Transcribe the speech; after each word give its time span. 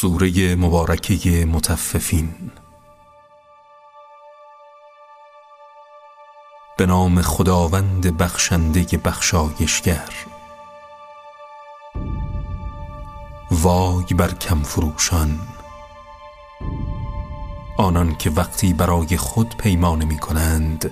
سوره 0.00 0.56
مبارکه 0.56 1.46
متففین. 1.46 2.50
به 6.76 6.86
نام 6.86 7.22
خداوند 7.22 8.18
بخشنده 8.18 8.98
بخشایشگر. 8.98 10.10
وای 13.50 14.04
بر 14.04 14.34
کم 14.34 14.62
فروشان. 14.62 15.40
آنان 17.78 18.14
که 18.14 18.30
وقتی 18.30 18.72
برای 18.72 19.16
خود 19.16 19.56
پیمانه 19.56 20.04
می 20.04 20.18
کنند 20.18 20.90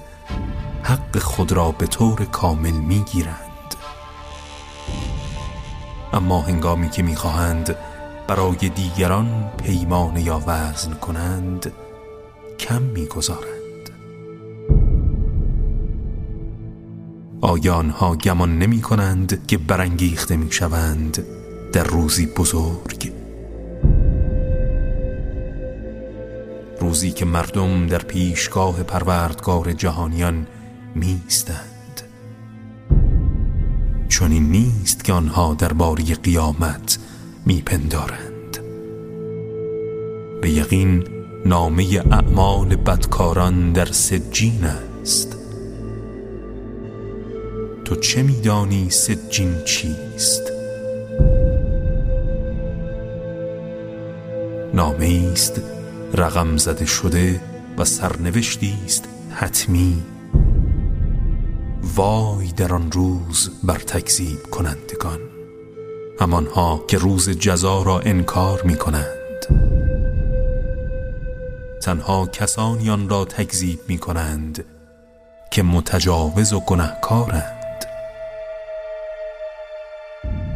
حق 0.83 1.19
خود 1.19 1.53
را 1.53 1.71
به 1.71 1.87
طور 1.87 2.25
کامل 2.25 2.73
می 2.73 3.01
گیرند. 3.01 3.75
اما 6.13 6.41
هنگامی 6.41 6.91
که 6.91 7.03
می 7.03 7.17
خواهند 7.17 7.77
برای 8.29 8.69
دیگران 8.69 9.51
پیمانه 9.65 10.23
یا 10.23 10.43
وزن 10.47 10.95
کنند 10.95 11.73
کم 12.59 12.83
می‌گذارند. 12.83 13.91
آیا 17.41 17.75
آنها 17.75 18.17
گمان 18.17 18.59
نمی 18.59 18.81
کنند 18.81 19.47
که 19.47 19.59
برانگیخته 19.59 20.37
می 20.37 20.53
شوند 20.53 21.25
در 21.73 21.85
روزی 21.85 22.27
بزرگ؟ 22.27 23.13
روزی 26.81 27.11
که 27.11 27.25
مردم 27.25 27.87
در 27.87 27.99
پیشگاه 27.99 28.83
پروردگار 28.83 29.73
جهانیان 29.73 30.47
میستند 30.95 32.03
چون 34.09 34.33
این 34.33 34.51
نیست 34.51 35.05
که 35.05 35.13
آنها 35.13 35.55
در 35.55 35.73
باری 35.73 36.15
قیامت 36.15 36.99
میپندارند. 37.47 38.59
به 40.43 40.51
یقین 40.51 41.05
نامه 41.47 42.03
اعمال 42.11 42.77
بدکاران 42.77 43.73
در 43.73 43.85
سجین 43.85 44.65
است. 44.65 45.39
تو 47.85 47.97
چه 47.97 48.23
میدانی 48.23 48.91
سجین 48.91 49.55
چیست؟ 49.65 50.43
نامه 54.75 55.31
است 55.33 55.63
رقم 56.15 56.57
زده 56.57 56.87
شده 56.87 57.41
و 57.79 57.85
سرنوشتی 57.85 58.75
است 58.85 59.09
حتمی. 59.31 60.03
وای 61.97 62.53
در 62.57 62.75
آن 62.75 62.93
روز 62.93 63.51
بر 63.65 63.79
تکذیب 63.79 64.43
کنندگان. 64.51 65.34
همانها 66.21 66.85
که 66.89 66.99
روز 66.99 67.31
جزا 67.31 67.83
را 67.83 68.01
انکار 68.01 68.63
می 68.63 68.77
کنند 68.77 69.07
تنها 71.83 72.27
کسانی 72.27 72.91
آن 72.91 73.09
را 73.09 73.25
تکذیب 73.25 73.81
می 73.89 73.99
کنند 73.99 74.65
که 75.51 75.63
متجاوز 75.63 76.53
و 76.53 76.61
گنهکارند 76.61 77.85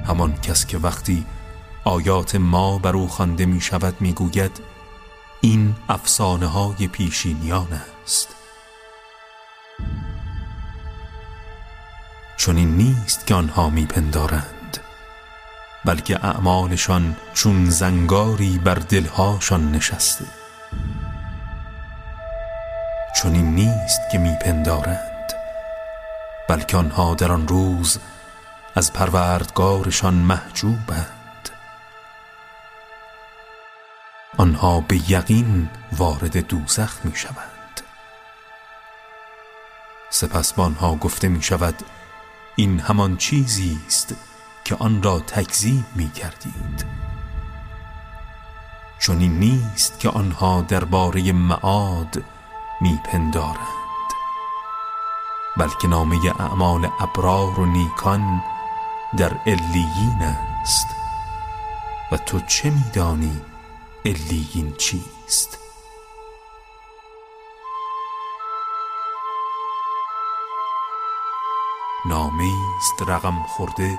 همان 0.07 0.35
کس 0.35 0.67
که 0.67 0.79
وقتی 0.79 1.27
آیات 1.85 2.35
ما 2.35 2.79
بر 2.79 2.97
او 2.97 3.09
خوانده 3.09 3.47
می 3.47 3.61
شود 3.61 3.95
می 4.01 4.13
گوید 4.13 4.61
این 5.41 5.75
افسانه 5.89 6.47
های 6.47 6.89
پیشینیان 6.89 7.81
است. 8.05 8.29
چون 12.37 12.57
این 12.57 12.77
نیست 12.77 13.27
که 13.27 13.35
آنها 13.35 13.71
میپندارند. 13.71 14.58
بلکه 15.85 16.25
اعمالشان 16.25 17.17
چون 17.35 17.71
زنگاری 17.71 18.59
بر 18.59 18.75
دلهاشان 18.75 19.73
نشسته. 19.73 20.25
چون 23.17 23.35
این 23.35 23.55
نیست 23.55 24.01
که 24.13 24.19
میپندارند 24.19 25.33
بلکه 26.49 26.77
آنها 26.77 27.15
در 27.15 27.33
آن 27.33 27.49
روز 27.49 27.99
از 28.75 28.93
پروردگارشان 28.93 30.15
محجوبند. 30.15 31.19
آنها 34.39 34.81
به 34.81 35.11
یقین 35.11 35.69
وارد 35.93 36.47
دوزخ 36.47 37.05
می 37.05 37.17
شوند 37.17 37.81
سپس 40.11 40.53
با 40.53 40.65
آنها 40.65 40.95
گفته 40.95 41.29
می 41.29 41.43
شود 41.43 41.75
این 42.57 42.81
همان 42.81 43.17
چیزی 43.17 43.79
است 43.87 44.15
که 44.69 44.77
آن 44.77 45.03
را 45.03 45.21
تکذیب 45.21 45.85
می 45.95 46.11
کردید. 46.11 46.87
چون 48.99 49.19
این 49.19 49.39
نیست 49.39 50.01
که 50.01 50.09
آنها 50.09 50.61
درباره 50.61 51.33
معاد 51.33 52.25
می 52.81 53.01
پندارند 53.05 54.09
بلکه 55.57 55.89
نامه 55.89 56.17
اعمال 56.41 56.89
ابرار 57.01 57.61
و 57.61 57.67
نیکان 57.67 58.43
در 59.17 59.33
الیین 59.47 60.23
است. 60.23 60.87
و 62.13 62.17
تو 62.17 62.41
چه 62.41 62.71
میدانی 62.71 63.41
الیین 64.05 64.75
چیست؟ 64.79 65.59
نامه 72.07 72.53
است 72.79 73.09
رقم 73.09 73.43
خورده 73.43 73.99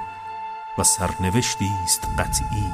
و 0.79 0.83
سرنوشتی 0.83 1.71
است 1.83 2.07
قطعی. 2.19 2.73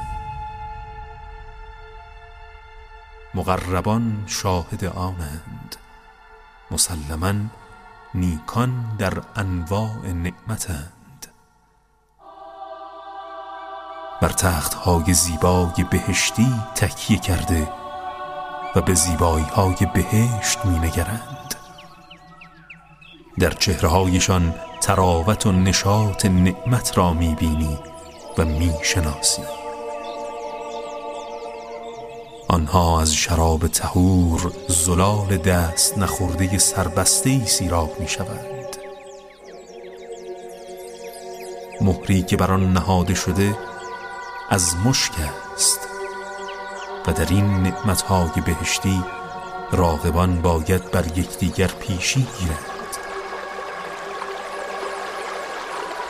مقربان 3.34 4.24
شاهد 4.26 4.84
آنند. 4.84 5.76
مسلما 6.70 7.34
نیکان 8.14 8.96
در 8.98 9.22
انواع 9.36 10.06
نعمتند. 10.06 11.26
بر 14.22 14.28
تخت 14.28 14.74
های 14.74 15.14
زیبای 15.14 15.84
بهشتی 15.90 16.54
تکیه 16.74 17.18
کرده 17.18 17.68
و 18.76 18.80
به 18.80 18.94
زیبایی 18.94 19.44
های 19.44 19.76
بهشت 19.94 20.64
می 20.64 20.78
نگرند 20.78 21.54
در 23.38 23.50
چهرهایشان 23.50 24.54
تراوت 24.80 25.46
و 25.46 25.52
نشاط 25.52 26.26
نعمت 26.26 26.98
را 26.98 27.12
می 27.12 27.34
بینی 27.34 27.78
و 28.38 28.44
می‌شناسی. 28.44 29.42
آنها 32.48 33.00
از 33.00 33.14
شراب 33.14 33.66
تهور 33.66 34.52
زلال 34.68 35.36
دست 35.36 35.98
نخورده 35.98 36.58
سربسته 36.58 37.30
ای 37.30 37.46
سیراب 37.46 38.00
می 38.00 38.08
شوند 38.08 38.76
مهری 41.80 42.22
که 42.22 42.36
بر 42.36 42.52
آن 42.52 42.72
نهاده 42.72 43.14
شده 43.14 43.58
از 44.50 44.74
مشک 44.84 45.12
است 45.54 45.80
و 47.06 47.12
در 47.12 47.26
این 47.30 47.62
نعمتهای 47.62 48.40
بهشتی 48.46 49.04
راغبان 49.72 50.42
باید 50.42 50.90
بر 50.90 51.06
یکدیگر 51.06 51.66
پیشی 51.66 52.26
گیرند 52.38 52.96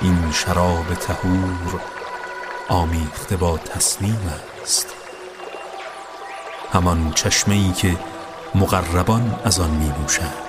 این 0.01 0.33
شراب 0.33 0.95
تهور 0.95 1.81
آمیخته 2.69 3.37
با 3.37 3.59
تصمیم 3.59 4.21
است. 4.63 4.87
همان 6.73 7.13
چشمه 7.15 7.55
ای 7.55 7.73
که 7.73 7.97
مقربان 8.55 9.41
از 9.45 9.61
آن 9.61 9.71
می 9.71 9.89
نوشند 9.89 10.47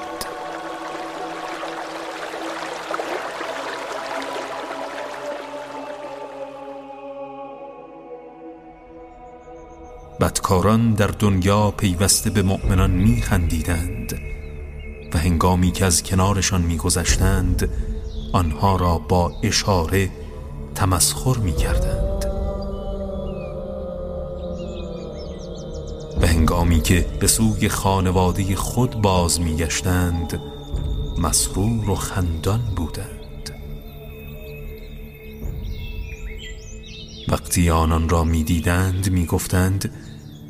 بدکاران 10.19 10.93
در 10.93 11.07
دنیا 11.07 11.71
پیوسته 11.71 12.29
به 12.29 12.41
مؤمنان 12.41 12.91
می 12.91 13.21
خندیدند 13.21 14.19
و 15.13 15.17
هنگامی 15.17 15.71
که 15.71 15.85
از 15.85 16.03
کنارشان 16.03 16.61
می 16.61 16.77
گذشتند 16.77 17.69
آنها 18.33 18.75
را 18.75 18.97
با 18.97 19.31
اشاره 19.43 20.09
تمسخر 20.75 21.37
می 21.37 21.53
هنگامی 26.47 26.81
که 26.81 27.05
به 27.19 27.27
سوی 27.27 27.69
خانواده 27.69 28.55
خود 28.55 29.01
باز 29.01 29.41
می 29.41 29.55
گشتند 29.55 30.41
مسرور 31.17 31.89
و 31.89 31.95
خندان 31.95 32.61
بودند. 32.75 33.51
وقتی 37.27 37.69
آنان 37.69 38.09
را 38.09 38.23
می 38.23 38.43
دیدند 38.43 39.11
می 39.11 39.25
گفتند 39.25 39.91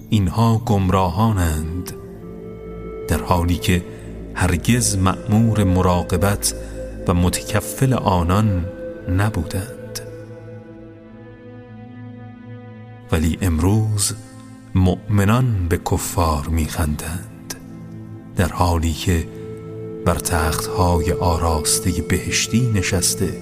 اینها 0.09 0.61
گمراهانند. 0.65 1.94
در 3.07 3.23
حالی 3.23 3.57
که 3.57 3.85
هرگز 4.35 4.97
مأمور 4.97 5.63
مراقبت 5.63 6.53
و 7.07 7.13
متکفل 7.13 7.93
آنان 7.93 8.65
نبودند. 9.09 10.00
ولی 13.11 13.38
امروز 13.41 14.13
مؤمنان 14.77 15.68
به 15.69 15.77
کفار 15.91 16.47
میخندند. 16.47 17.56
در 18.35 18.47
حالی 18.47 18.94
که 18.94 19.27
بر 20.06 20.15
تختهای 20.15 21.12
آراسته 21.12 22.01
بهشتی 22.01 22.71
نشسته 22.75 23.41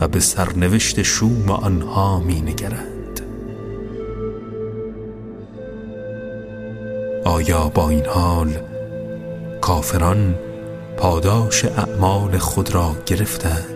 و 0.00 0.08
به 0.08 0.20
سرنوشت 0.20 1.02
شوم 1.02 1.50
آنها 1.50 2.20
می 2.20 2.40
نگرند 2.40 3.20
آیا 7.24 7.68
با 7.68 7.88
این 7.88 8.06
حال 8.06 8.52
کافران 9.60 10.34
پاداش 10.96 11.64
اعمال 11.64 12.38
خود 12.38 12.74
را 12.74 12.96
گرفتند؟ 13.06 13.75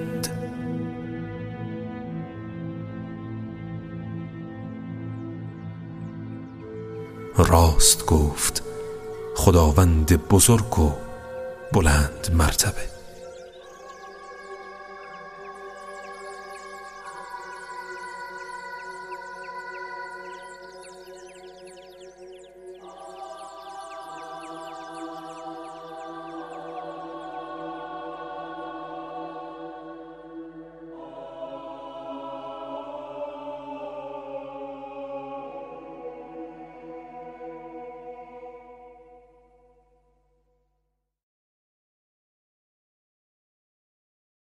راست 7.37 8.06
گفت. 8.06 8.62
خداوند 9.37 10.29
بزرگ 10.29 10.79
و 10.79 10.93
بلند 11.73 12.31
مرتبه. 12.35 13.00